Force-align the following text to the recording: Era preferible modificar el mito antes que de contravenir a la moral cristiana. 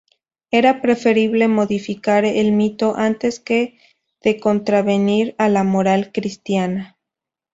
Era 0.49 0.81
preferible 0.81 1.47
modificar 1.47 2.25
el 2.25 2.53
mito 2.53 2.95
antes 2.97 3.39
que 3.39 3.77
de 4.23 4.39
contravenir 4.39 5.35
a 5.37 5.47
la 5.47 5.63
moral 5.63 6.11
cristiana. 6.11 6.97